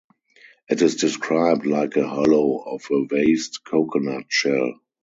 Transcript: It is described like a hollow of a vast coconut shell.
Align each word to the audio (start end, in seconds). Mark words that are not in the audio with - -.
It 0.67 0.81
is 0.81 0.95
described 0.95 1.67
like 1.67 1.95
a 1.95 2.07
hollow 2.07 2.57
of 2.63 2.83
a 2.89 3.05
vast 3.05 3.63
coconut 3.63 4.25
shell. 4.29 4.73